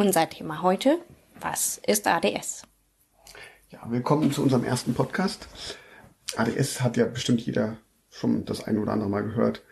Unser 0.00 0.30
Thema 0.30 0.62
heute, 0.62 1.00
was 1.40 1.80
ist 1.84 2.06
ADS? 2.06 2.62
Ja, 3.70 3.80
willkommen 3.88 4.30
zu 4.30 4.44
unserem 4.44 4.62
ersten 4.62 4.94
Podcast. 4.94 5.48
ADS 6.36 6.82
hat 6.82 6.96
ja 6.96 7.04
bestimmt 7.04 7.40
jeder 7.40 7.78
schon 8.08 8.44
das 8.44 8.62
eine 8.62 8.78
oder 8.78 8.92
andere 8.92 9.10
Mal 9.10 9.24
gehört. 9.24 9.64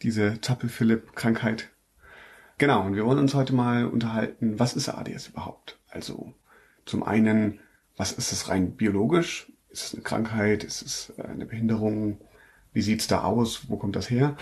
Diese 0.00 0.40
Zappel-Philipp-Krankheit. 0.40 1.68
Genau, 2.56 2.86
und 2.86 2.96
wir 2.96 3.04
wollen 3.04 3.18
uns 3.18 3.34
heute 3.34 3.54
mal 3.54 3.84
unterhalten, 3.84 4.58
was 4.58 4.72
ist 4.72 4.88
ADS 4.88 5.28
überhaupt? 5.28 5.78
Also 5.90 6.32
zum 6.86 7.02
einen, 7.02 7.60
was 7.94 8.12
ist 8.12 8.32
es 8.32 8.48
rein 8.48 8.74
biologisch? 8.74 9.52
Ist 9.68 9.84
es 9.84 9.92
eine 9.92 10.02
Krankheit? 10.02 10.64
Ist 10.64 10.80
es 10.80 11.12
äh, 11.18 11.24
eine 11.24 11.44
Behinderung? 11.44 12.22
Wie 12.72 12.80
sieht's 12.80 13.06
da 13.06 13.22
aus? 13.22 13.68
Wo 13.68 13.76
kommt 13.76 13.96
das 13.96 14.08
her? 14.08 14.34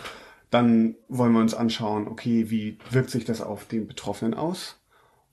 Dann 0.50 0.94
wollen 1.08 1.32
wir 1.32 1.40
uns 1.40 1.54
anschauen, 1.54 2.06
okay, 2.06 2.48
wie 2.48 2.78
wirkt 2.92 3.10
sich 3.10 3.24
das 3.24 3.40
auf 3.40 3.64
den 3.64 3.88
Betroffenen 3.88 4.32
aus? 4.32 4.76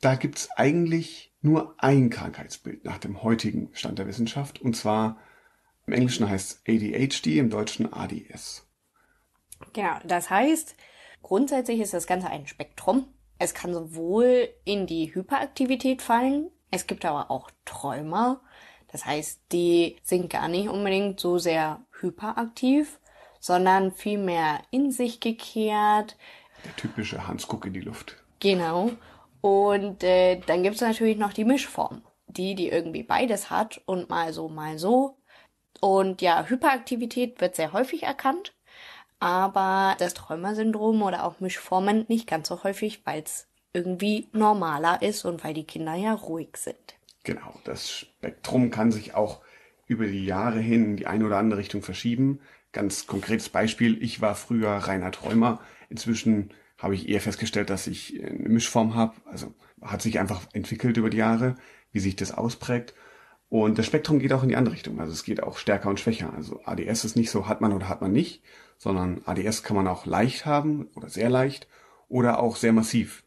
Da 0.00 0.14
gibt's 0.14 0.48
eigentlich 0.56 1.34
nur 1.42 1.74
ein 1.78 2.08
Krankheitsbild 2.10 2.84
nach 2.84 2.98
dem 2.98 3.22
heutigen 3.22 3.70
Stand 3.72 3.98
der 3.98 4.06
Wissenschaft. 4.06 4.60
Und 4.60 4.76
zwar 4.76 5.18
im 5.86 5.92
Englischen 5.92 6.28
heißt 6.28 6.62
ADHD, 6.66 7.38
im 7.38 7.50
Deutschen 7.50 7.92
ADS. 7.92 8.66
Genau, 9.72 9.98
das 10.04 10.30
heißt, 10.30 10.76
grundsätzlich 11.22 11.80
ist 11.80 11.94
das 11.94 12.06
Ganze 12.06 12.28
ein 12.28 12.46
Spektrum. 12.46 13.06
Es 13.38 13.54
kann 13.54 13.74
sowohl 13.74 14.48
in 14.64 14.86
die 14.86 15.14
Hyperaktivität 15.14 16.02
fallen, 16.02 16.50
es 16.72 16.86
gibt 16.86 17.04
aber 17.04 17.30
auch 17.30 17.50
Träumer. 17.64 18.40
Das 18.90 19.04
heißt, 19.04 19.40
die 19.52 19.96
sind 20.02 20.30
gar 20.30 20.48
nicht 20.48 20.68
unbedingt 20.68 21.20
so 21.20 21.38
sehr 21.38 21.80
hyperaktiv, 22.00 22.98
sondern 23.40 23.92
vielmehr 23.92 24.62
in 24.70 24.90
sich 24.90 25.20
gekehrt. 25.20 26.16
Der 26.64 26.76
typische 26.76 27.26
Hans 27.26 27.46
Guck 27.46 27.66
in 27.66 27.74
die 27.74 27.80
Luft. 27.80 28.16
Genau. 28.40 28.90
Und 29.40 30.02
äh, 30.02 30.40
dann 30.46 30.62
gibt 30.62 30.76
es 30.76 30.80
natürlich 30.80 31.18
noch 31.18 31.32
die 31.32 31.44
Mischform. 31.44 32.02
Die, 32.26 32.54
die 32.54 32.68
irgendwie 32.68 33.02
beides 33.02 33.50
hat 33.50 33.82
und 33.84 34.08
mal 34.08 34.32
so, 34.32 34.48
mal 34.48 34.78
so. 34.78 35.18
Und 35.80 36.22
ja, 36.22 36.46
Hyperaktivität 36.46 37.40
wird 37.40 37.56
sehr 37.56 37.72
häufig 37.72 38.04
erkannt 38.04 38.54
aber 39.22 39.94
das 40.00 40.14
Träumersyndrom 40.14 41.00
oder 41.00 41.22
auch 41.22 41.38
Mischformen 41.38 42.04
nicht 42.08 42.26
ganz 42.26 42.48
so 42.48 42.64
häufig, 42.64 43.02
weil 43.04 43.22
es 43.22 43.46
irgendwie 43.72 44.26
normaler 44.32 45.00
ist 45.00 45.24
und 45.24 45.44
weil 45.44 45.54
die 45.54 45.62
Kinder 45.62 45.94
ja 45.94 46.12
ruhig 46.12 46.56
sind. 46.56 46.96
Genau, 47.22 47.54
das 47.62 47.88
Spektrum 47.88 48.72
kann 48.72 48.90
sich 48.90 49.14
auch 49.14 49.40
über 49.86 50.06
die 50.06 50.26
Jahre 50.26 50.58
hin 50.58 50.84
in 50.84 50.96
die 50.96 51.06
eine 51.06 51.24
oder 51.24 51.38
andere 51.38 51.60
Richtung 51.60 51.82
verschieben. 51.82 52.40
Ganz 52.72 53.06
konkretes 53.06 53.48
Beispiel, 53.48 54.02
ich 54.02 54.20
war 54.20 54.34
früher 54.34 54.70
reiner 54.70 55.12
Träumer. 55.12 55.60
Inzwischen 55.88 56.52
habe 56.76 56.96
ich 56.96 57.08
eher 57.08 57.20
festgestellt, 57.20 57.70
dass 57.70 57.86
ich 57.86 58.20
eine 58.20 58.48
Mischform 58.48 58.96
habe. 58.96 59.14
Also 59.26 59.54
hat 59.80 60.02
sich 60.02 60.18
einfach 60.18 60.40
entwickelt 60.52 60.96
über 60.96 61.10
die 61.10 61.18
Jahre, 61.18 61.54
wie 61.92 62.00
sich 62.00 62.16
das 62.16 62.32
ausprägt. 62.32 62.92
Und 63.48 63.78
das 63.78 63.86
Spektrum 63.86 64.18
geht 64.18 64.32
auch 64.32 64.42
in 64.42 64.48
die 64.48 64.56
andere 64.56 64.74
Richtung. 64.74 64.98
Also 64.98 65.12
es 65.12 65.22
geht 65.22 65.44
auch 65.44 65.58
stärker 65.58 65.90
und 65.90 66.00
schwächer. 66.00 66.32
Also 66.34 66.60
ADS 66.64 67.04
ist 67.04 67.16
nicht 67.16 67.30
so, 67.30 67.46
hat 67.46 67.60
man 67.60 67.72
oder 67.72 67.88
hat 67.88 68.00
man 68.00 68.10
nicht, 68.10 68.42
sondern 68.82 69.22
ADS 69.26 69.62
kann 69.62 69.76
man 69.76 69.86
auch 69.86 70.06
leicht 70.06 70.44
haben 70.44 70.88
oder 70.96 71.08
sehr 71.08 71.30
leicht 71.30 71.68
oder 72.08 72.40
auch 72.40 72.56
sehr 72.56 72.72
massiv. 72.72 73.22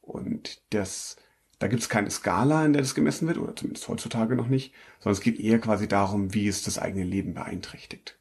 Und 0.00 0.62
das, 0.70 1.16
da 1.58 1.68
gibt 1.68 1.82
es 1.82 1.90
keine 1.90 2.10
Skala, 2.10 2.64
in 2.64 2.72
der 2.72 2.80
das 2.80 2.94
gemessen 2.94 3.28
wird, 3.28 3.36
oder 3.36 3.54
zumindest 3.54 3.86
heutzutage 3.86 4.34
noch 4.34 4.46
nicht, 4.46 4.72
sondern 5.00 5.12
es 5.12 5.20
geht 5.20 5.38
eher 5.38 5.58
quasi 5.58 5.88
darum, 5.88 6.32
wie 6.32 6.48
es 6.48 6.62
das 6.62 6.78
eigene 6.78 7.04
Leben 7.04 7.34
beeinträchtigt. 7.34 8.18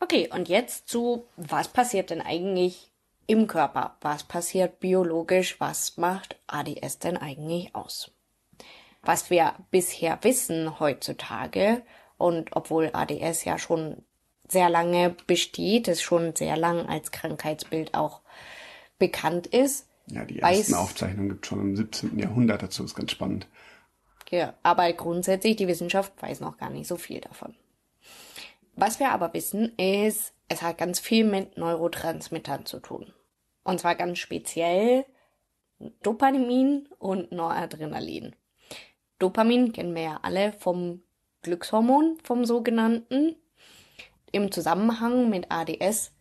Okay, 0.00 0.28
und 0.32 0.48
jetzt 0.48 0.88
zu, 0.88 1.26
was 1.36 1.68
passiert 1.68 2.10
denn 2.10 2.20
eigentlich 2.20 2.90
im 3.28 3.46
Körper? 3.46 3.98
Was 4.00 4.24
passiert 4.24 4.80
biologisch? 4.80 5.60
Was 5.60 5.96
macht 5.96 6.40
ADS 6.48 6.98
denn 6.98 7.16
eigentlich 7.16 7.76
aus? 7.76 8.10
Was 9.02 9.30
wir 9.30 9.54
bisher 9.70 10.18
wissen 10.22 10.80
heutzutage, 10.80 11.82
und 12.18 12.54
obwohl 12.56 12.90
ADS 12.92 13.44
ja 13.44 13.56
schon 13.56 14.04
sehr 14.50 14.68
lange 14.68 15.14
besteht, 15.26 15.88
es 15.88 16.02
schon 16.02 16.34
sehr 16.34 16.56
lang 16.56 16.86
als 16.86 17.10
Krankheitsbild 17.10 17.94
auch 17.94 18.20
bekannt 18.98 19.46
ist. 19.46 19.88
Ja, 20.06 20.24
die 20.24 20.40
ersten 20.40 20.74
Aufzeichnungen 20.74 21.30
gibt 21.30 21.44
es 21.44 21.48
schon 21.48 21.60
im 21.60 21.76
17. 21.76 22.18
Jahrhundert 22.18 22.62
dazu, 22.62 22.84
ist 22.84 22.94
ganz 22.94 23.12
spannend. 23.12 23.46
Ja, 24.30 24.54
aber 24.62 24.92
grundsätzlich, 24.92 25.56
die 25.56 25.68
Wissenschaft 25.68 26.12
weiß 26.20 26.40
noch 26.40 26.56
gar 26.56 26.70
nicht 26.70 26.86
so 26.86 26.96
viel 26.96 27.20
davon. 27.20 27.54
Was 28.76 29.00
wir 29.00 29.10
aber 29.10 29.34
wissen, 29.34 29.76
ist, 29.76 30.32
es 30.48 30.62
hat 30.62 30.78
ganz 30.78 31.00
viel 31.00 31.24
mit 31.24 31.56
Neurotransmittern 31.56 32.64
zu 32.64 32.80
tun. 32.80 33.12
Und 33.64 33.80
zwar 33.80 33.94
ganz 33.94 34.18
speziell 34.18 35.04
Dopamin 36.02 36.88
und 36.98 37.32
Noradrenalin. 37.32 38.34
Dopamin 39.18 39.72
kennen 39.72 39.94
wir 39.94 40.02
ja 40.02 40.20
alle 40.22 40.52
vom 40.52 41.02
Glückshormon, 41.42 42.18
vom 42.22 42.44
sogenannten. 42.44 43.36
Im 44.32 44.52
Zusammenhang 44.52 45.30
mit 45.30 45.46
ADS 45.50 46.12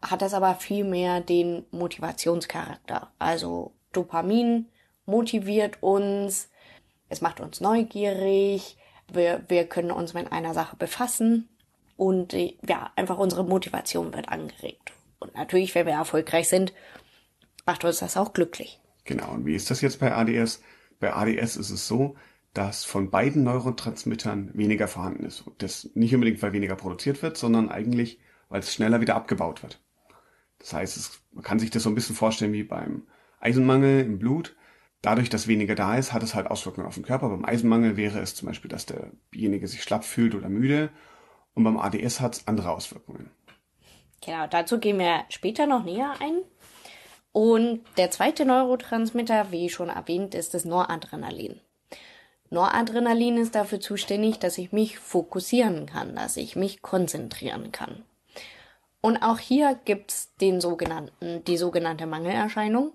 hat 0.00 0.22
das 0.22 0.34
aber 0.34 0.54
viel 0.56 0.84
mehr 0.84 1.20
den 1.20 1.64
Motivationscharakter. 1.70 3.12
Also 3.18 3.72
Dopamin 3.92 4.66
motiviert 5.06 5.82
uns, 5.82 6.48
es 7.08 7.20
macht 7.20 7.40
uns 7.40 7.60
neugierig, 7.60 8.76
wir, 9.12 9.44
wir 9.48 9.66
können 9.66 9.90
uns 9.90 10.14
mit 10.14 10.32
einer 10.32 10.54
Sache 10.54 10.76
befassen 10.76 11.48
und 11.96 12.32
ja, 12.32 12.90
einfach 12.96 13.18
unsere 13.18 13.44
Motivation 13.44 14.12
wird 14.14 14.28
angeregt. 14.28 14.92
Und 15.18 15.34
natürlich, 15.34 15.74
wenn 15.74 15.86
wir 15.86 15.92
erfolgreich 15.92 16.48
sind, 16.48 16.72
macht 17.64 17.84
uns 17.84 17.98
das 17.98 18.16
auch 18.16 18.32
glücklich. 18.32 18.80
Genau, 19.04 19.32
und 19.32 19.46
wie 19.46 19.54
ist 19.54 19.70
das 19.70 19.80
jetzt 19.80 20.00
bei 20.00 20.12
ADS? 20.12 20.62
Bei 20.98 21.12
ADS 21.14 21.56
ist 21.56 21.70
es 21.70 21.86
so, 21.86 22.16
dass 22.54 22.84
von 22.84 23.10
beiden 23.10 23.44
Neurotransmittern 23.44 24.50
weniger 24.54 24.88
vorhanden 24.88 25.24
ist. 25.24 25.40
Und 25.42 25.62
das 25.62 25.90
nicht 25.94 26.14
unbedingt, 26.14 26.42
weil 26.42 26.52
weniger 26.52 26.76
produziert 26.76 27.22
wird, 27.22 27.36
sondern 27.36 27.70
eigentlich, 27.70 28.18
weil 28.48 28.60
es 28.60 28.74
schneller 28.74 29.00
wieder 29.00 29.16
abgebaut 29.16 29.62
wird. 29.62 29.80
Das 30.58 30.72
heißt, 30.74 30.96
es, 30.96 31.22
man 31.32 31.42
kann 31.42 31.58
sich 31.58 31.70
das 31.70 31.82
so 31.82 31.88
ein 31.88 31.94
bisschen 31.94 32.14
vorstellen 32.14 32.52
wie 32.52 32.62
beim 32.62 33.06
Eisenmangel 33.40 34.04
im 34.04 34.18
Blut. 34.18 34.54
Dadurch, 35.00 35.30
dass 35.30 35.48
weniger 35.48 35.74
da 35.74 35.96
ist, 35.96 36.12
hat 36.12 36.22
es 36.22 36.34
halt 36.34 36.46
Auswirkungen 36.46 36.86
auf 36.86 36.94
den 36.94 37.04
Körper. 37.04 37.28
Beim 37.28 37.44
Eisenmangel 37.44 37.96
wäre 37.96 38.20
es 38.20 38.36
zum 38.36 38.46
Beispiel, 38.46 38.70
dass 38.70 38.86
derjenige 38.86 39.66
sich 39.66 39.82
schlapp 39.82 40.04
fühlt 40.04 40.34
oder 40.34 40.48
müde. 40.48 40.90
Und 41.54 41.64
beim 41.64 41.78
ADS 41.78 42.20
hat 42.20 42.36
es 42.36 42.46
andere 42.46 42.70
Auswirkungen. 42.70 43.30
Genau, 44.24 44.46
dazu 44.46 44.78
gehen 44.78 44.98
wir 44.98 45.24
später 45.28 45.66
noch 45.66 45.84
näher 45.84 46.14
ein. 46.20 46.42
Und 47.32 47.82
der 47.96 48.10
zweite 48.10 48.44
Neurotransmitter, 48.44 49.50
wie 49.50 49.70
schon 49.70 49.88
erwähnt, 49.88 50.34
ist 50.34 50.54
das 50.54 50.64
Noradrenalin. 50.64 51.60
Noradrenalin 52.52 53.38
ist 53.38 53.54
dafür 53.54 53.80
zuständig, 53.80 54.38
dass 54.38 54.58
ich 54.58 54.72
mich 54.72 54.98
fokussieren 54.98 55.86
kann, 55.86 56.14
dass 56.14 56.36
ich 56.36 56.54
mich 56.54 56.82
konzentrieren 56.82 57.72
kann. 57.72 58.04
Und 59.00 59.22
auch 59.22 59.38
hier 59.38 59.80
gibt's 59.86 60.34
den 60.36 60.60
sogenannten, 60.60 61.42
die 61.44 61.56
sogenannte 61.56 62.06
Mangelerscheinung. 62.06 62.92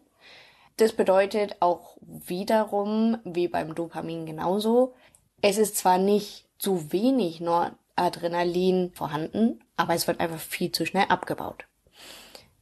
Das 0.77 0.94
bedeutet 0.94 1.57
auch 1.59 1.98
wiederum, 2.01 3.18
wie 3.24 3.48
beim 3.48 3.74
Dopamin 3.74 4.27
genauso, 4.27 4.94
es 5.42 5.57
ist 5.57 5.75
zwar 5.75 5.98
nicht 5.98 6.45
zu 6.59 6.92
wenig 6.92 7.42
Noradrenalin 7.42 8.92
vorhanden, 8.94 9.59
aber 9.75 9.95
es 9.95 10.06
wird 10.06 10.19
einfach 10.19 10.39
viel 10.39 10.71
zu 10.71 10.86
schnell 10.86 11.06
abgebaut. 11.09 11.65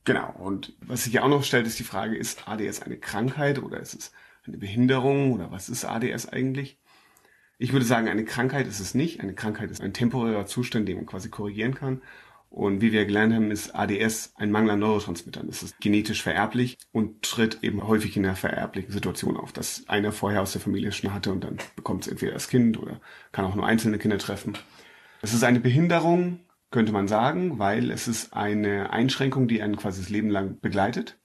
Genau. 0.06 0.34
Und 0.40 0.74
was 0.80 1.04
sich 1.04 1.14
ja 1.14 1.24
auch 1.24 1.28
noch 1.28 1.44
stellt, 1.44 1.68
ist 1.68 1.78
die 1.78 1.84
Frage, 1.84 2.16
ist 2.16 2.48
ADS 2.48 2.82
eine 2.82 2.98
Krankheit 2.98 3.60
oder 3.62 3.82
ist 3.82 3.96
es 3.96 4.14
eine 4.48 4.58
Behinderung 4.58 5.34
oder 5.34 5.52
was 5.52 5.68
ist 5.68 5.84
ADS 5.84 6.30
eigentlich? 6.30 6.78
Ich 7.57 7.72
würde 7.72 7.86
sagen, 7.86 8.07
eine 8.07 8.25
Krankheit 8.25 8.68
ist 8.68 8.80
es 8.80 8.96
nicht. 8.96 9.22
Eine 9.22 9.34
Krankheit 9.34 9.72
ist 9.72 9.81
ein 9.81 9.94
temporärer 9.94 10.46
Zustand, 10.46 10.88
den 10.90 10.98
man 10.98 11.06
quasi 11.06 11.30
korrigieren 11.30 11.74
kann. 11.74 12.02
Und 12.50 12.80
wie 12.80 12.94
wir 12.94 13.06
gelernt 13.06 13.34
haben, 13.34 13.52
ist 13.52 13.75
ADS 13.75 14.34
ein 14.36 14.50
Mangel 14.50 14.72
an 14.72 14.80
Neurotransmittern. 14.80 15.50
Es 15.50 15.62
ist 15.62 15.80
genetisch 15.81 16.24
vererblich 16.24 16.78
und 16.94 17.22
tritt 17.22 17.60
eben 17.63 17.86
häufig 17.86 18.16
in 18.16 18.25
einer 18.25 18.36
vererblichen 18.36 18.94
Situation 18.94 19.36
auf, 19.36 19.52
dass 19.52 19.84
einer 19.88 20.13
vorher 20.13 20.42
aus 20.42 20.54
der 20.54 20.62
Familie 20.62 20.94
schon 20.94 21.13
hatte 21.13 21.34
und 21.34 21.44
dann 21.44 21.57
bekommt 21.75 22.04
es 22.04 22.07
entweder 22.07 22.31
das 22.31 22.48
Kind 22.48 22.80
oder 22.81 23.02
kann 23.34 23.44
auch 23.44 23.56
nur 23.56 23.66
einzelne 23.66 23.98
Kinder 23.98 24.18
treffen. 24.18 24.58
Es 25.22 25.34
ist 25.34 25.44
eine 25.44 25.60
Behinderung, 25.60 26.40
könnte 26.72 26.94
man 26.94 27.10
sagen, 27.10 27.60
weil 27.60 27.92
es 27.92 28.08
ist 28.08 28.34
eine 28.34 28.92
Einschränkung, 28.92 29.50
die 29.50 29.62
einen 29.62 29.75
quasi 29.75 30.01
das 30.01 30.10
Leben 30.10 30.30
lang 30.30 30.60
begleitet. 30.62 31.18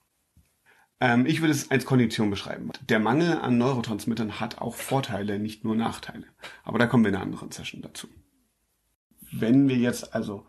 Ähm, 1.00 1.26
ich 1.26 1.40
würde 1.40 1.52
es 1.52 1.70
als 1.70 1.86
Kondition 1.86 2.30
beschreiben. 2.30 2.70
Der 2.88 3.00
Mangel 3.00 3.38
an 3.38 3.58
Neurotransmittern 3.58 4.38
hat 4.38 4.58
auch 4.58 4.74
Vorteile, 4.74 5.38
nicht 5.38 5.64
nur 5.64 5.74
Nachteile. 5.74 6.26
Aber 6.62 6.78
da 6.78 6.86
kommen 6.86 7.04
wir 7.04 7.08
in 7.08 7.16
einer 7.16 7.24
anderen 7.24 7.50
Session 7.50 7.82
dazu. 7.82 8.06
Wenn 9.32 9.68
wir 9.68 9.76
jetzt 9.76 10.14
also 10.14 10.46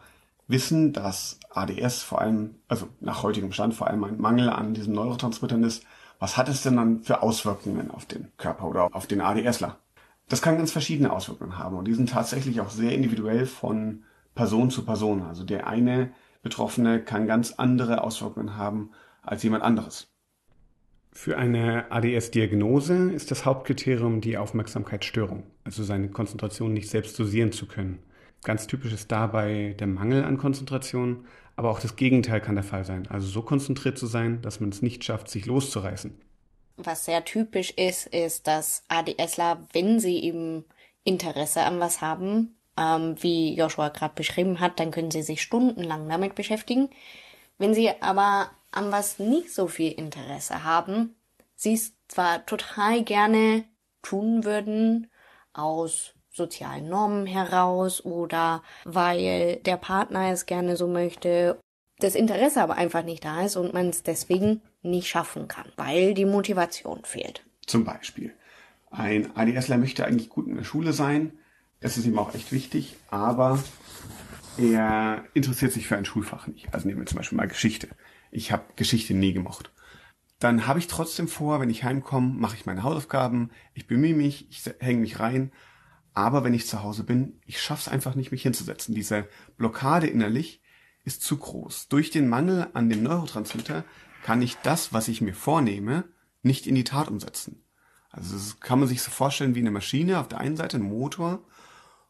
wissen, 0.48 0.92
dass 0.92 1.39
ADS 1.50 2.03
vor 2.03 2.19
allem, 2.19 2.56
also 2.68 2.89
nach 3.00 3.24
heutigem 3.24 3.53
Stand 3.53 3.74
vor 3.74 3.88
allem 3.88 4.03
ein 4.03 4.19
Mangel 4.19 4.50
an 4.50 4.74
diesen 4.74 4.94
Neurotransmittern 4.94 5.63
ist, 5.63 5.86
was 6.19 6.38
hat 6.38 6.50
es 6.50 6.62
denn 6.62 6.75
dann 6.75 7.01
für 7.01 7.24
Auswirkungen 7.24 7.89
auf 7.89 8.06
den 8.06 8.31
Körper 8.38 8.68
oder 8.68 8.94
auf 8.94 9.07
den 9.07 9.21
ADSler? 9.21 9.77
Das 10.30 10.42
kann 10.42 10.57
ganz 10.57 10.71
verschiedene 10.71 11.12
Auswirkungen 11.12 11.57
haben 11.57 11.77
und 11.77 11.86
die 11.86 11.94
sind 11.94 12.09
tatsächlich 12.09 12.62
auch 12.62 12.69
sehr 12.69 12.92
individuell 12.92 13.45
von 13.45 14.03
Person 14.36 14.69
zu 14.69 14.86
Person. 14.86 15.24
Also 15.24 15.44
der 15.44 15.68
eine 15.68 16.12
Betroffene 16.44 17.01
kann 17.01 17.27
ganz 17.27 17.53
andere 17.53 18.03
Auswirkungen 18.03 18.56
haben 18.56 18.92
als 19.24 19.44
jemand 19.44 19.63
anderes. 19.63 20.11
Für 21.13 21.38
eine 21.38 21.92
ADS-Diagnose 21.92 23.12
ist 23.12 23.31
das 23.31 23.46
Hauptkriterium 23.46 24.22
die 24.22 24.38
Aufmerksamkeitsstörung, 24.38 25.44
also 25.63 25.84
seine 25.84 26.10
Konzentration 26.10 26.74
nicht 26.74 26.90
selbst 26.90 27.19
dosieren 27.19 27.52
zu 27.52 27.68
können. 27.68 28.00
Ganz 28.44 28.66
typisch 28.66 28.94
ist 28.94 29.12
dabei 29.12 29.75
der 29.78 29.88
Mangel 29.88 30.24
an 30.24 30.38
Konzentration, 30.38 31.25
aber 31.56 31.69
auch 31.69 31.80
das 31.80 31.96
Gegenteil 31.96 32.42
kann 32.42 32.56
der 32.56 32.63
Fall 32.63 32.86
sein. 32.86 33.08
Also 33.08 33.28
so 33.28 33.42
konzentriert 33.42 33.98
zu 33.98 34.08
sein, 34.08 34.42
dass 34.42 34.60
man 34.62 34.69
es 34.69 34.81
nicht 34.81 35.04
schafft, 35.04 35.30
sich 35.30 35.46
loszureißen. 35.46 36.19
Was 36.78 37.06
sehr 37.06 37.24
typisch 37.24 37.72
ist, 37.72 38.08
ist, 38.08 38.48
dass 38.48 38.84
ADSler, 38.88 39.68
wenn 39.74 40.00
sie 40.00 40.24
eben 40.24 40.66
Interesse 41.04 41.62
an 41.62 41.80
was 41.80 42.02
haben, 42.02 42.56
ähm, 42.78 43.16
wie 43.22 43.56
Joshua 43.56 43.90
gerade 43.90 44.16
beschrieben 44.16 44.60
hat, 44.60 44.80
dann 44.80 44.92
können 44.92 45.12
sie 45.12 45.22
sich 45.22 45.42
stundenlang 45.42 46.08
damit 46.10 46.36
beschäftigen. 46.36 46.90
Wenn 47.58 47.74
sie 47.74 47.90
aber 48.02 48.50
an 48.72 48.92
was 48.92 49.20
nicht 49.20 49.54
so 49.54 49.68
viel 49.68 49.92
Interesse 49.92 50.64
haben, 50.64 51.16
sie 51.56 51.74
es 51.74 51.94
zwar 52.08 52.46
total 52.46 53.04
gerne 53.04 53.66
tun 54.02 54.44
würden, 54.44 55.08
aus 55.54 56.14
sozialen 56.30 56.88
Normen 56.88 57.26
heraus 57.26 58.04
oder 58.04 58.64
weil 58.86 59.58
der 59.66 59.78
Partner 59.78 60.32
es 60.32 60.46
gerne 60.46 60.78
so 60.78 60.88
möchte, 60.88 61.60
das 62.00 62.16
Interesse 62.16 62.62
aber 62.62 62.76
einfach 62.76 63.04
nicht 63.04 63.26
da 63.26 63.46
ist 63.46 63.58
und 63.58 63.74
man 63.74 63.90
es 63.90 64.04
deswegen 64.04 64.62
nicht 64.82 65.08
schaffen 65.08 65.48
kann, 65.48 65.72
weil 65.76 66.14
die 66.14 66.26
Motivation 66.26 67.04
fehlt. 67.04 67.44
Zum 67.68 67.84
Beispiel. 67.84 68.34
Ein 68.90 69.36
ADSler 69.36 69.78
möchte 69.78 70.06
eigentlich 70.06 70.30
gut 70.30 70.48
in 70.48 70.56
der 70.56 70.64
Schule 70.64 70.94
sein, 70.94 71.34
es 71.80 71.98
ist 71.98 72.06
ihm 72.06 72.20
auch 72.20 72.34
echt 72.36 72.52
wichtig, 72.52 72.96
aber 73.10 73.62
er 74.57 75.25
interessiert 75.33 75.71
sich 75.71 75.88
für 75.88 75.98
ein 75.98 76.06
Schulfach 76.06 76.48
nicht. 76.48 76.74
Also 76.74 76.88
nehmen 76.88 77.00
wir 77.00 77.06
zum 77.06 77.18
Beispiel 77.18 77.38
mal 77.38 77.48
Geschichte. 77.48 77.89
Ich 78.31 78.51
habe 78.51 78.63
Geschichte 78.75 79.13
nie 79.13 79.33
gemocht. 79.33 79.71
Dann 80.39 80.65
habe 80.65 80.80
ich 80.80 80.88
trotzdem 80.88 81.27
vor, 81.27 81.59
wenn 81.59 81.69
ich 81.69 81.83
heimkomme, 81.83 82.33
mache 82.33 82.56
ich 82.56 82.65
meine 82.65 82.83
Hausaufgaben, 82.83 83.51
ich 83.74 83.86
bemühe 83.86 84.15
mich, 84.15 84.50
ich 84.50 84.63
hänge 84.80 85.01
mich 85.01 85.19
rein, 85.19 85.51
aber 86.13 86.44
wenn 86.44 86.53
ich 86.53 86.68
zu 86.68 86.81
Hause 86.81 87.03
bin, 87.03 87.39
ich 87.45 87.62
schaff's 87.62 87.88
einfach 87.88 88.15
nicht, 88.15 88.31
mich 88.31 88.42
hinzusetzen. 88.42 88.95
Diese 88.95 89.27
Blockade 89.57 90.07
innerlich 90.07 90.62
ist 91.03 91.21
zu 91.21 91.38
groß. 91.38 91.88
Durch 91.89 92.09
den 92.09 92.27
Mangel 92.27 92.68
an 92.74 92.89
dem 92.89 93.03
Neurotransmitter 93.03 93.83
kann 94.24 94.42
ich 94.42 94.57
das, 94.57 94.94
was 94.94 95.07
ich 95.07 95.21
mir 95.21 95.33
vornehme, 95.33 96.06
nicht 96.42 96.68
in 96.68 96.75
die 96.75 96.83
Tat 96.83 97.07
umsetzen. 97.07 97.63
Also 98.09 98.33
das 98.33 98.59
kann 98.59 98.80
man 98.80 98.88
sich 98.88 99.01
so 99.01 99.09
vorstellen 99.09 99.56
wie 99.56 99.59
eine 99.59 99.71
Maschine, 99.71 100.19
auf 100.19 100.27
der 100.27 100.39
einen 100.39 100.57
Seite 100.57 100.77
ein 100.77 100.83
Motor 100.83 101.45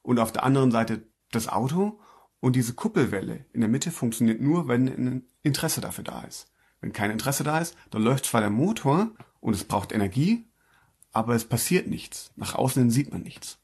und 0.01 0.19
auf 0.19 0.31
der 0.31 0.43
anderen 0.43 0.71
Seite 0.71 1.03
das 1.31 1.47
Auto. 1.47 1.99
Und 2.41 2.55
diese 2.55 2.73
Kuppelwelle 2.73 3.45
in 3.53 3.61
der 3.61 3.69
Mitte 3.69 3.91
funktioniert 3.91 4.41
nur, 4.41 4.67
wenn 4.67 4.87
ein 4.87 5.25
Interesse 5.43 5.79
dafür 5.79 6.03
da 6.03 6.23
ist. 6.23 6.51
Wenn 6.81 6.91
kein 6.91 7.11
Interesse 7.11 7.43
da 7.43 7.59
ist, 7.59 7.77
dann 7.91 8.01
läuft 8.01 8.25
zwar 8.25 8.41
der 8.41 8.49
Motor 8.49 9.11
und 9.39 9.53
es 9.53 9.63
braucht 9.63 9.91
Energie, 9.91 10.45
aber 11.13 11.35
es 11.35 11.45
passiert 11.45 11.87
nichts. 11.87 12.31
Nach 12.35 12.55
außen 12.55 12.89
sieht 12.89 13.11
man 13.11 13.21
nichts. 13.21 13.59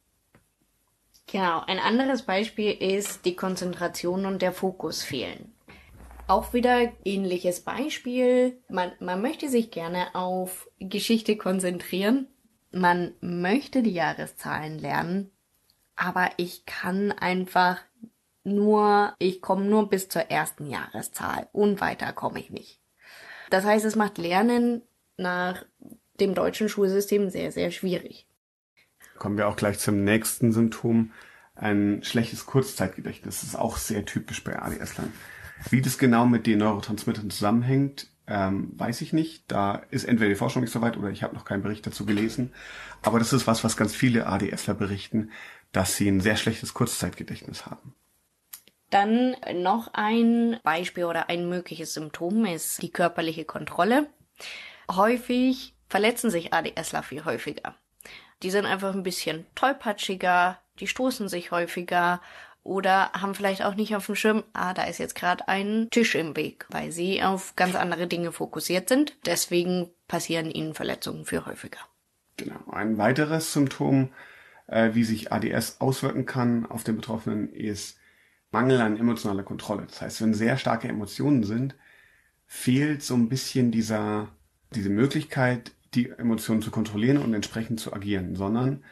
Genau, 1.26 1.62
ein 1.66 1.80
anderes 1.80 2.22
Beispiel 2.22 2.72
ist 2.72 3.26
die 3.26 3.36
Konzentration 3.36 4.26
und 4.26 4.42
der 4.42 4.54
Fokus 4.54 5.04
fehlen. 5.04 5.52
Auch 6.28 6.54
wieder 6.54 6.92
ähnliches 7.04 7.62
Beispiel. 7.62 8.62
Man, 8.70 8.92
man 9.00 9.22
möchte 9.22 9.50
sich 9.50 9.72
gerne 9.72 10.14
auf 10.14 10.70
Geschichte 10.80 11.36
konzentrieren. 11.36 12.28
Man 12.72 13.14
möchte 13.22 13.82
die 13.82 13.92
Jahreszahlen 13.92 14.78
lernen. 14.78 15.32
Aber 15.96 16.30
ich 16.38 16.66
kann 16.66 17.12
einfach 17.12 17.80
nur, 18.48 19.14
ich 19.20 19.42
komme 19.42 19.66
nur 19.66 19.90
bis 19.90 20.10
zur 20.10 20.24
ersten 20.24 20.70
Jahreszahl 20.70 21.48
und 21.52 21.82
weiter 21.82 22.14
komme 22.14 22.40
ich 22.40 22.50
nicht. 22.50 22.80
Das 23.50 23.66
heißt, 23.66 23.86
es 23.86 23.96
macht 23.96 24.18
Lernen 24.18 24.82
nach 25.18 25.66
dem 26.20 26.34
deutschen 26.34 26.70
Schulsystem 26.70 27.30
sehr, 27.30 27.52
sehr 27.52 27.72
schwierig. 27.72 28.28
Kommen 29.18 29.38
wir 29.38 29.48
auch 29.48 29.56
gleich 29.56 29.80
zum 29.80 30.04
nächsten 30.04 30.52
Symptom. 30.52 31.12
Ein 31.56 32.02
schlechtes 32.04 32.46
Kurzzeitgedächtnis. 32.46 33.44
Ist 33.44 33.58
auch 33.58 33.78
sehr 33.78 34.06
typisch 34.06 34.44
bei 34.44 34.60
ADS-Lern. 34.60 35.12
Wie 35.70 35.82
das 35.82 35.98
genau 35.98 36.26
mit 36.26 36.46
den 36.46 36.60
Neurotransmittern 36.60 37.32
zusammenhängt, 37.32 38.12
ähm, 38.28 38.72
weiß 38.76 39.02
ich 39.02 39.14
nicht. 39.14 39.46
Da 39.48 39.82
ist 39.90 40.04
entweder 40.04 40.30
die 40.30 40.36
Forschung 40.36 40.62
nicht 40.62 40.72
so 40.72 40.82
weit 40.82 40.98
oder 40.98 41.10
ich 41.10 41.24
habe 41.24 41.34
noch 41.34 41.46
keinen 41.46 41.64
Bericht 41.64 41.88
dazu 41.88 42.06
gelesen. 42.06 42.54
Aber 43.02 43.18
das 43.18 43.34
ist 43.34 43.48
was, 43.48 43.64
was 43.64 43.78
ganz 43.78 43.96
viele 43.96 44.28
ADSler 44.28 44.76
berichten, 44.76 45.32
dass 45.72 45.96
sie 45.96 46.08
ein 46.10 46.22
sehr 46.22 46.36
schlechtes 46.36 46.74
Kurzzeitgedächtnis 46.74 47.66
haben. 47.66 47.96
Dann 48.90 49.36
noch 49.54 49.90
ein 49.94 50.60
Beispiel 50.64 51.06
oder 51.06 51.30
ein 51.30 51.50
mögliches 51.50 51.94
Symptom 51.94 52.46
ist 52.46 52.82
die 52.82 52.92
körperliche 52.92 53.46
Kontrolle. 53.46 54.08
Häufig 54.90 55.74
verletzen 55.90 56.30
sich 56.30 56.54
ADSler 56.54 57.04
viel 57.04 57.26
häufiger. 57.26 57.76
Die 58.44 58.52
sind 58.52 58.66
einfach 58.66 58.94
ein 58.94 59.04
bisschen 59.04 59.46
tollpatschiger, 59.56 60.60
die 60.80 60.88
stoßen 60.88 61.28
sich 61.28 61.52
häufiger 61.52 62.22
oder 62.64 63.12
haben 63.14 63.34
vielleicht 63.34 63.64
auch 63.64 63.76
nicht 63.76 63.96
auf 63.96 64.06
dem 64.06 64.16
Schirm, 64.16 64.44
ah, 64.54 64.74
da 64.74 64.84
ist 64.84 65.00
jetzt 65.00 65.16
gerade 65.16 65.48
ein 65.48 65.88
Tisch 65.90 66.16
im 66.16 66.36
Weg, 66.36 66.66
weil 66.70 66.92
sie 66.92 67.24
auf 67.24 67.56
ganz 67.56 67.76
andere 67.76 68.08
Dinge 68.08 68.32
fokussiert 68.32 68.90
sind. 68.90 69.16
Deswegen 69.26 69.90
passieren 70.08 70.52
ihnen 70.52 70.74
Verletzungen 70.74 71.26
viel 71.26 71.46
häufiger. 71.46 71.80
Genau. 72.36 72.60
Ein 72.70 72.98
weiteres 72.98 73.54
Symptom, 73.54 74.10
äh, 74.68 74.90
wie 74.94 75.04
sich 75.04 75.32
ADS 75.32 75.80
auswirken 75.80 76.26
kann 76.26 76.66
auf 76.66 76.84
den 76.84 76.98
Betroffenen, 76.98 77.50
ist 77.50 77.97
Mangel 78.52 78.82
an 78.82 78.98
emotionaler 78.98 79.44
Kontrolle. 79.44 79.86
Das 79.88 80.02
heißt, 80.02 80.22
wenn 80.22 80.34
sehr 80.34 80.58
starke 80.58 80.88
Emotionen 80.88 81.44
sind, 81.44 81.76
fehlt 82.46 83.04
so 83.04 83.16
ein 83.16 83.30
bisschen 83.30 83.72
dieser, 83.72 84.30
diese 84.74 84.90
Möglichkeit, 84.90 85.72
die 85.94 86.10
Emotionen 86.10 86.62
zu 86.62 86.72
kontrollieren 86.72 87.18
und 87.18 87.34
entsprechend 87.34 87.80
zu 87.80 87.94
agieren, 87.94 88.36
sondern 88.36 88.84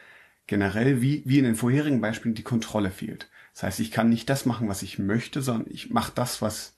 generell, 0.46 1.00
wie, 1.00 1.22
wie 1.26 1.38
in 1.38 1.44
den 1.44 1.54
vorherigen 1.54 2.00
Beispielen, 2.00 2.34
die 2.34 2.42
Kontrolle 2.42 2.90
fehlt. 2.90 3.28
Das 3.54 3.62
heißt, 3.62 3.80
ich 3.80 3.90
kann 3.90 4.10
nicht 4.10 4.28
das 4.28 4.46
machen, 4.46 4.68
was 4.68 4.82
ich 4.82 4.98
möchte, 4.98 5.42
sondern 5.42 5.66
ich 5.70 5.90
mache 5.90 6.12
das, 6.14 6.42
was 6.42 6.76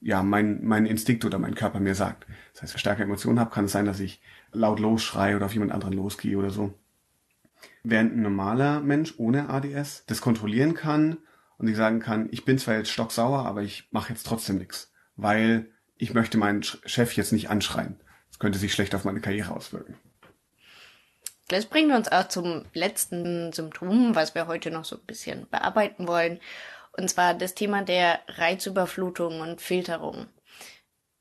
ja 0.00 0.22
mein, 0.22 0.64
mein 0.64 0.86
Instinkt 0.86 1.24
oder 1.24 1.38
mein 1.38 1.54
Körper 1.54 1.80
mir 1.80 1.94
sagt. 1.94 2.26
Das 2.52 2.62
heißt, 2.62 2.72
wenn 2.72 2.76
ich 2.76 2.80
starke 2.80 3.02
Emotionen 3.02 3.40
habe, 3.40 3.50
kann 3.50 3.66
es 3.66 3.72
sein, 3.72 3.84
dass 3.84 4.00
ich 4.00 4.22
laut 4.52 4.80
losschreie 4.80 5.36
oder 5.36 5.46
auf 5.46 5.52
jemand 5.52 5.72
anderen 5.72 5.94
losgehe 5.94 6.38
oder 6.38 6.50
so. 6.50 6.72
Während 7.82 8.16
ein 8.16 8.22
normaler 8.22 8.80
Mensch 8.80 9.14
ohne 9.18 9.50
ADS 9.50 10.04
das 10.06 10.20
kontrollieren 10.20 10.74
kann 10.74 11.18
und 11.60 11.68
ich 11.68 11.76
sagen 11.76 12.00
kann, 12.00 12.28
ich 12.32 12.46
bin 12.46 12.58
zwar 12.58 12.76
jetzt 12.76 12.90
stocksauer, 12.90 13.44
aber 13.44 13.60
ich 13.60 13.86
mache 13.90 14.12
jetzt 14.12 14.26
trotzdem 14.26 14.56
nichts, 14.56 14.90
weil 15.16 15.70
ich 15.98 16.14
möchte 16.14 16.38
meinen 16.38 16.62
Chef 16.62 17.14
jetzt 17.16 17.32
nicht 17.32 17.50
anschreien. 17.50 18.00
Das 18.30 18.38
könnte 18.38 18.58
sich 18.58 18.72
schlecht 18.72 18.94
auf 18.94 19.04
meine 19.04 19.20
Karriere 19.20 19.54
auswirken. 19.54 19.94
Das 21.48 21.66
bringt 21.66 21.92
uns 21.92 22.10
auch 22.10 22.28
zum 22.28 22.64
letzten 22.72 23.52
Symptom, 23.52 24.14
was 24.14 24.34
wir 24.34 24.46
heute 24.46 24.70
noch 24.70 24.86
so 24.86 24.96
ein 24.96 25.04
bisschen 25.06 25.48
bearbeiten 25.50 26.08
wollen. 26.08 26.40
Und 26.96 27.10
zwar 27.10 27.34
das 27.34 27.54
Thema 27.54 27.82
der 27.82 28.20
Reizüberflutung 28.28 29.40
und 29.40 29.60
Filterung. 29.60 30.28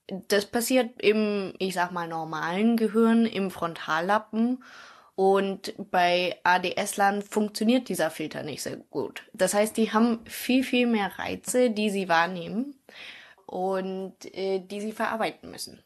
Das 0.08 0.46
passiert 0.46 1.02
im, 1.02 1.54
ich 1.60 1.74
sag 1.74 1.92
mal, 1.92 2.08
normalen 2.08 2.78
Gehirn, 2.78 3.26
im 3.26 3.52
Frontallappen. 3.52 4.64
Und 5.20 5.74
bei 5.92 6.38
ADS-Lern 6.46 7.22
funktioniert 7.22 7.90
dieser 7.90 8.10
Filter 8.10 8.42
nicht 8.42 8.64
sehr 8.64 8.78
gut. 8.78 9.30
Das 9.34 9.54
heißt, 9.54 9.76
die 9.76 9.92
haben 9.92 10.26
viel, 10.26 10.64
viel 10.64 10.88
mehr 10.88 11.12
Reize, 11.20 11.72
die 11.72 11.90
sie 11.90 12.08
wahrnehmen 12.08 12.80
und 13.46 14.14
äh, 14.34 14.60
die 14.60 14.80
sie 14.80 14.94
verarbeiten 14.94 15.52
müssen. 15.52 15.84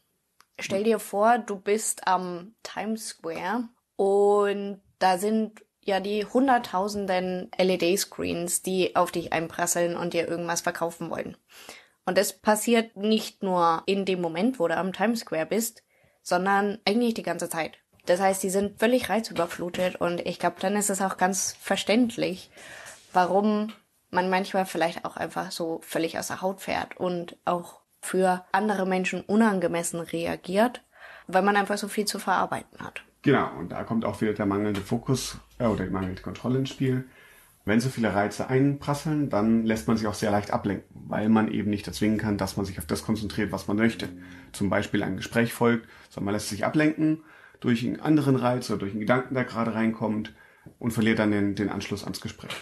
Stell 0.60 0.84
dir 0.84 1.00
vor, 1.00 1.38
du 1.38 1.56
bist 1.56 2.06
am 2.06 2.54
Times 2.62 3.08
Square 3.08 3.70
und 3.96 4.80
da 5.00 5.18
sind 5.18 5.64
ja 5.80 5.98
die 5.98 6.24
hunderttausenden 6.24 7.50
LED-Screens, 7.58 8.62
die 8.62 8.94
auf 8.94 9.10
dich 9.10 9.32
einprasseln 9.32 9.96
und 9.96 10.14
dir 10.14 10.28
irgendwas 10.28 10.60
verkaufen 10.60 11.10
wollen. 11.10 11.36
Und 12.06 12.18
das 12.18 12.34
passiert 12.34 12.96
nicht 12.96 13.42
nur 13.42 13.82
in 13.86 14.04
dem 14.04 14.20
Moment, 14.20 14.60
wo 14.60 14.68
du 14.68 14.76
am 14.76 14.92
Times 14.92 15.22
Square 15.22 15.46
bist, 15.46 15.82
sondern 16.22 16.78
eigentlich 16.84 17.14
die 17.14 17.24
ganze 17.24 17.48
Zeit. 17.48 17.78
Das 18.06 18.20
heißt, 18.20 18.42
die 18.42 18.50
sind 18.50 18.78
völlig 18.78 19.08
reizüberflutet 19.08 19.96
und 19.96 20.20
ich 20.20 20.38
glaube, 20.38 20.56
dann 20.60 20.76
ist 20.76 20.90
es 20.90 21.00
auch 21.00 21.16
ganz 21.16 21.56
verständlich, 21.58 22.50
warum 23.12 23.72
man 24.10 24.30
manchmal 24.30 24.66
vielleicht 24.66 25.04
auch 25.04 25.16
einfach 25.16 25.50
so 25.50 25.80
völlig 25.82 26.18
aus 26.18 26.28
der 26.28 26.42
Haut 26.42 26.60
fährt 26.60 26.96
und 26.96 27.36
auch 27.44 27.80
für 28.00 28.44
andere 28.52 28.86
Menschen 28.86 29.22
unangemessen 29.22 30.00
reagiert, 30.00 30.82
weil 31.26 31.42
man 31.42 31.56
einfach 31.56 31.78
so 31.78 31.88
viel 31.88 32.04
zu 32.04 32.18
verarbeiten 32.18 32.78
hat. 32.80 33.02
Genau, 33.22 33.48
und 33.58 33.72
da 33.72 33.82
kommt 33.84 34.04
auch 34.04 34.20
wieder 34.20 34.34
der 34.34 34.44
mangelnde 34.44 34.82
Fokus 34.82 35.38
äh, 35.58 35.64
oder 35.64 35.84
die 35.84 35.90
mangelnde 35.90 36.20
Kontrolle 36.20 36.58
ins 36.58 36.68
Spiel. 36.68 37.08
Wenn 37.64 37.80
so 37.80 37.88
viele 37.88 38.14
Reize 38.14 38.50
einprasseln, 38.50 39.30
dann 39.30 39.64
lässt 39.64 39.88
man 39.88 39.96
sich 39.96 40.06
auch 40.06 40.14
sehr 40.14 40.30
leicht 40.30 40.50
ablenken, 40.50 40.86
weil 41.08 41.30
man 41.30 41.50
eben 41.50 41.70
nicht 41.70 41.86
erzwingen 41.86 42.18
kann, 42.18 42.36
dass 42.36 42.58
man 42.58 42.66
sich 42.66 42.78
auf 42.78 42.84
das 42.84 43.02
konzentriert, 43.02 43.52
was 43.52 43.66
man 43.66 43.78
möchte. 43.78 44.10
Zum 44.52 44.68
Beispiel 44.68 45.02
ein 45.02 45.16
Gespräch 45.16 45.54
folgt, 45.54 45.88
sondern 46.10 46.26
man 46.26 46.34
lässt 46.34 46.50
sich 46.50 46.66
ablenken 46.66 47.22
durch 47.64 47.84
einen 47.84 48.00
anderen 48.00 48.36
Reiz 48.36 48.68
oder 48.68 48.80
durch 48.80 48.92
einen 48.92 49.00
Gedanken, 49.00 49.34
der 49.34 49.44
gerade 49.44 49.74
reinkommt 49.74 50.34
und 50.78 50.90
verliert 50.92 51.18
dann 51.18 51.30
den, 51.30 51.54
den 51.54 51.70
Anschluss 51.70 52.04
ans 52.04 52.20
Gespräch. 52.20 52.52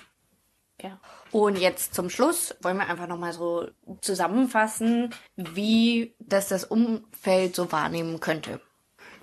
Ja. 0.81 1.01
Und 1.33 1.59
jetzt 1.59 1.95
zum 1.95 2.09
Schluss 2.09 2.55
wollen 2.63 2.77
wir 2.77 2.89
einfach 2.89 3.09
nochmal 3.09 3.33
so 3.33 3.69
zusammenfassen, 4.01 5.11
wie 5.37 6.15
das 6.21 6.49
das 6.49 6.65
Umfeld 6.65 7.57
so 7.57 7.73
wahrnehmen 7.73 8.21
könnte. 8.21 8.61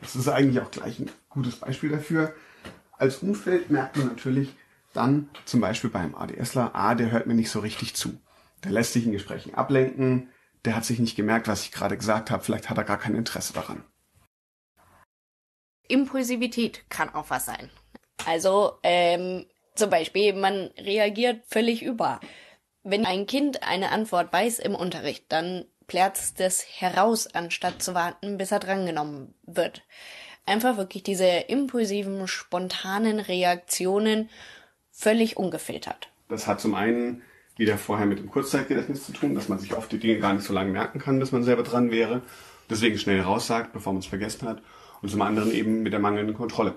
Das 0.01 0.15
ist 0.15 0.27
eigentlich 0.27 0.62
auch 0.62 0.71
gleich 0.71 1.00
ein 1.00 1.09
gutes 1.29 1.57
Beispiel 1.57 1.89
dafür. 1.89 2.33
Als 2.98 3.17
Umfeld 3.17 3.69
merkt 3.69 3.98
man 3.98 4.07
natürlich 4.07 4.53
dann 4.93 5.29
zum 5.45 5.62
Beispiel 5.62 5.89
beim 5.89 6.15
ADSler, 6.15 6.71
ah, 6.74 6.95
der 6.95 7.12
hört 7.12 7.27
mir 7.27 7.36
nicht 7.36 7.51
so 7.51 7.59
richtig 7.59 7.95
zu. 7.95 8.19
Der 8.63 8.71
lässt 8.71 8.93
sich 8.93 9.05
in 9.05 9.13
Gesprächen 9.13 9.53
ablenken, 9.53 10.29
der 10.65 10.75
hat 10.75 10.83
sich 10.83 11.00
nicht 11.00 11.15
gemerkt, 11.15 11.48
was 11.48 11.63
ich 11.63 11.71
gerade 11.71 11.98
gesagt 11.98 12.31
habe, 12.31 12.43
vielleicht 12.43 12.69
hat 12.69 12.77
er 12.77 12.83
gar 12.83 12.98
kein 12.98 13.15
Interesse 13.15 13.53
daran. 13.53 13.83
Impulsivität 15.89 16.89
kann 16.89 17.13
auch 17.13 17.29
was 17.29 17.46
sein. 17.46 17.69
Also 18.25 18.74
ähm, 18.84 19.46
zum 19.75 19.89
Beispiel, 19.89 20.34
man 20.34 20.69
reagiert 20.77 21.43
völlig 21.48 21.84
über. 21.84 22.19
Wenn 22.84 23.05
ein 23.05 23.25
Kind 23.25 23.63
eine 23.63 23.91
Antwort 23.91 24.31
weiß 24.31 24.60
im 24.60 24.75
Unterricht, 24.75 25.25
dann 25.29 25.65
plärzt 25.88 26.39
es 26.39 26.63
heraus, 26.79 27.27
anstatt 27.27 27.81
zu 27.81 27.93
warten, 27.93 28.38
bis 28.38 28.51
er 28.51 28.60
drangenommen 28.60 29.34
wird. 29.46 29.84
Einfach 30.46 30.77
wirklich 30.77 31.03
diese 31.03 31.25
impulsiven, 31.25 32.27
spontanen 32.27 33.19
Reaktionen 33.19 34.29
völlig 34.91 35.38
ungefiltert. 35.38 36.10
Das 36.29 36.48
hat 36.48 36.62
zum 36.62 36.75
einen 36.75 37.24
wieder 37.58 37.77
vorher 37.77 38.05
mit 38.05 38.19
dem 38.19 38.29
Kurzzeitgedächtnis 38.29 39.05
zu 39.05 39.12
tun, 39.12 39.36
dass 39.36 39.50
man 39.50 39.60
sich 39.60 39.75
oft 39.75 39.91
die 39.91 40.00
Dinge 40.00 40.19
gar 40.19 40.34
nicht 40.34 40.46
so 40.46 40.53
lange 40.53 40.72
merken 40.72 41.00
kann, 41.00 41.19
bis 41.19 41.31
man 41.31 41.43
selber 41.43 41.63
dran 41.63 41.91
wäre. 41.91 42.22
Deswegen 42.69 42.98
schnell 42.98 43.22
raussagt, 43.22 43.74
bevor 43.74 43.93
man 43.93 44.00
es 44.00 44.05
vergessen 44.05 44.48
hat. 44.48 44.62
Und 45.01 45.10
zum 45.10 45.22
anderen 45.22 45.51
eben 45.51 45.82
mit 45.84 45.94
der 45.94 46.00
mangelnden 46.00 46.36
Kontrolle. 46.36 46.75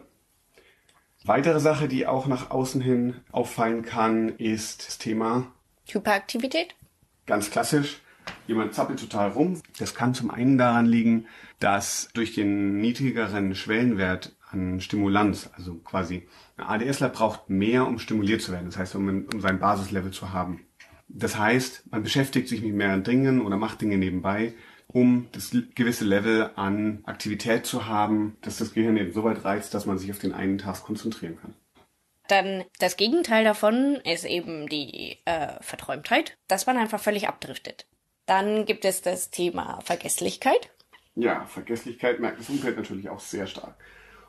Weitere 1.25 1.61
Sache, 1.61 1.88
die 1.88 2.07
auch 2.07 2.26
nach 2.26 2.50
außen 2.50 2.81
hin 2.81 3.21
auffallen 3.31 3.83
kann, 3.83 4.31
ist 4.31 4.87
das 4.87 4.99
Thema 4.99 5.52
Hyperaktivität. 5.88 6.75
Ganz 7.26 7.50
klassisch. 7.50 8.00
Jemand 8.47 8.75
zappelt 8.75 9.00
total 9.00 9.31
rum. 9.31 9.61
Das 9.79 9.95
kann 9.95 10.14
zum 10.14 10.31
einen 10.31 10.59
daran 10.59 10.87
liegen, 10.87 11.26
dass 11.61 12.09
durch 12.14 12.35
den 12.35 12.79
niedrigeren 12.79 13.55
Schwellenwert 13.55 14.35
an 14.50 14.81
Stimulanz, 14.81 15.50
also 15.57 15.75
quasi 15.76 16.29
ein 16.57 16.64
ADSler 16.64 17.09
braucht 17.09 17.49
mehr, 17.49 17.87
um 17.87 17.99
stimuliert 17.99 18.43
zu 18.43 18.52
werden. 18.52 18.67
Das 18.67 18.76
heißt, 18.76 18.95
um, 18.97 19.26
um 19.33 19.41
sein 19.41 19.59
Basislevel 19.59 20.11
zu 20.11 20.33
haben. 20.33 20.67
Das 21.09 21.38
heißt, 21.38 21.91
man 21.91 22.02
beschäftigt 22.02 22.49
sich 22.49 22.62
mit 22.62 22.75
mehreren 22.75 23.05
Dingen 23.05 23.41
oder 23.43 23.57
macht 23.57 23.81
Dinge 23.81 23.99
nebenbei, 23.99 24.55
um 24.92 25.28
das 25.32 25.50
gewisse 25.75 26.04
Level 26.04 26.50
an 26.56 27.02
Aktivität 27.04 27.66
zu 27.66 27.87
haben, 27.87 28.37
dass 28.42 28.58
das 28.58 28.75
Gehirn 28.75 28.96
eben 28.96 29.12
so 29.12 29.25
weit 29.25 29.44
reizt, 29.44 29.75
dass 29.75 29.87
man 29.87 29.99
sich 29.99 30.11
auf 30.11 30.18
den 30.18 30.32
einen 30.32 30.58
Task 30.58 30.84
konzentrieren 30.84 31.38
kann. 31.40 31.54
Dann 32.28 32.64
das 32.78 32.96
Gegenteil 32.96 33.44
davon 33.44 33.96
ist 34.04 34.25
eben 34.25 34.68
die 34.68 35.18
äh, 35.25 35.61
Verträumtheit, 35.61 36.38
dass 36.49 36.66
man 36.66 36.76
einfach 36.76 37.00
völlig 37.00 37.28
abdriftet. 37.28 37.87
Dann 38.26 38.64
gibt 38.64 38.84
es 38.84 39.02
das 39.02 39.30
Thema 39.30 39.80
Vergesslichkeit. 39.82 40.70
Ja, 41.14 41.44
Vergesslichkeit 41.46 42.20
merkt 42.20 42.40
das 42.40 42.49
Umfeld 42.49 42.76
natürlich 42.76 43.11
auch 43.11 43.20
sehr 43.20 43.46
stark. 43.46 43.75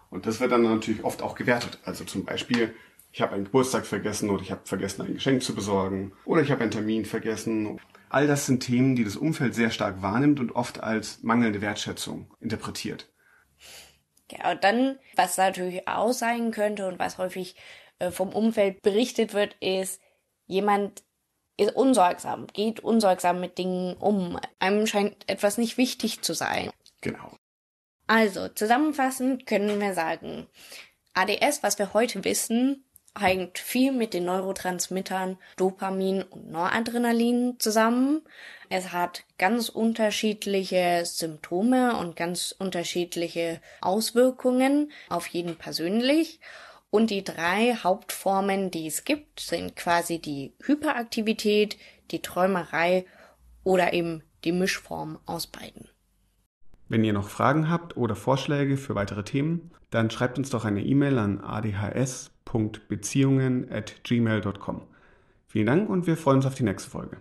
Und 0.10 0.25
das 0.25 0.39
wird 0.39 0.51
dann 0.51 0.63
natürlich 0.63 1.03
oft 1.03 1.22
auch 1.22 1.36
gewertet. 1.36 1.79
Also 1.86 2.03
zum 2.03 2.25
Beispiel, 2.25 2.74
ich 3.12 3.22
habe 3.22 3.34
einen 3.34 3.46
Geburtstag 3.46 3.86
vergessen 3.86 4.29
oder 4.29 4.41
ich 4.41 4.51
habe 4.51 4.62
vergessen, 4.65 5.03
ein 5.03 5.13
Geschenk 5.13 5.43
zu 5.43 5.55
besorgen 5.55 6.13
oder 6.25 6.41
ich 6.41 6.51
habe 6.51 6.62
einen 6.62 6.72
Termin 6.72 7.05
vergessen. 7.05 7.79
All 8.13 8.27
das 8.27 8.46
sind 8.46 8.60
Themen, 8.60 8.96
die 8.96 9.03
das 9.03 9.15
Umfeld 9.15 9.55
sehr 9.55 9.72
stark 9.72 10.03
wahrnimmt 10.03 10.39
und 10.39 10.51
oft 10.51 10.84
als 10.84 11.24
mangelnde 11.24 11.62
Wertschätzung 11.62 12.32
interpretiert. 12.39 13.12
Ja, 14.29 14.51
und 14.51 14.63
dann, 14.63 15.00
was 15.15 15.38
natürlich 15.38 15.88
auch 15.88 16.13
sein 16.13 16.51
könnte 16.51 16.88
und 16.88 17.00
was 17.00 17.17
häufig 17.17 17.55
äh, 17.98 18.12
vom 18.12 18.29
Umfeld 18.29 18.84
berichtet 18.84 19.34
wird, 19.34 19.55
ist, 19.62 20.00
jemand 20.46 21.01
ist 21.58 21.75
unsorgsam, 21.75 22.46
geht 22.53 22.82
unsorgsam 22.82 23.39
mit 23.39 23.58
Dingen 23.58 23.96
um. 23.98 24.39
Einem 24.60 24.86
scheint 24.86 25.27
etwas 25.27 25.58
nicht 25.58 25.77
wichtig 25.77 26.22
zu 26.22 26.36
sein. 26.36 26.70
Genau. 27.01 27.36
Also, 28.05 28.48
zusammenfassend 28.48 29.48
können 29.48 29.82
wir 29.82 29.96
sagen, 29.96 30.46
ADS, 31.15 31.63
was 31.63 31.79
wir 31.79 31.96
heute 31.96 32.24
wissen, 32.24 32.86
hängt 33.17 33.60
viel 33.60 33.91
mit 33.91 34.13
den 34.13 34.25
Neurotransmittern 34.25 35.38
Dopamin 35.58 36.24
und 36.24 36.51
Noradrenalin 36.51 37.55
zusammen. 37.60 38.22
Es 38.70 38.91
hat 38.91 39.24
ganz 39.38 39.70
unterschiedliche 39.70 41.03
Symptome 41.05 41.98
und 41.98 42.15
ganz 42.15 42.55
unterschiedliche 42.58 43.62
Auswirkungen 43.82 44.91
auf 45.10 45.27
jeden 45.27 45.55
persönlich. 45.58 46.39
Und 46.89 47.10
die 47.10 47.24
drei 47.24 47.75
Hauptformen, 47.75 48.72
die 48.72 48.88
es 48.88 49.03
gibt, 49.03 49.39
sind 49.39 49.75
quasi 49.75 50.20
die 50.20 50.53
Hyperaktivität, 50.63 51.77
die 52.12 52.22
Träumerei 52.22 53.05
oder 53.63 53.93
eben 53.93 54.24
die 54.43 54.51
Mischform 54.51 55.20
aus 55.25 55.48
beiden. 55.48 55.89
Wenn 56.89 57.03
ihr 57.03 57.13
noch 57.13 57.29
Fragen 57.29 57.70
habt 57.70 57.98
oder 57.98 58.15
Vorschläge 58.15 58.77
für 58.77 58.93
weitere 58.93 59.24
Themen, 59.24 59.72
dann 59.89 60.12
schreibt 60.12 60.38
uns 60.38 60.50
doch 60.50 60.65
eine 60.65 60.84
E-Mail 60.84 61.17
an 61.17 61.41
adhs.beziehungen 61.41 62.33
at 63.70 64.04
gmail.com. 64.04 64.82
Vielen 65.48 65.66
Dank 65.66 65.90
und 65.90 66.08
wir 66.08 66.18
freuen 66.18 66.38
uns 66.38 66.46
auf 66.46 66.56
die 66.56 66.64
nächste 66.64 66.90
Folge. 66.90 67.18